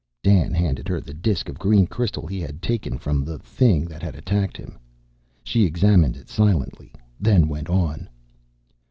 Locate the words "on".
7.69-8.09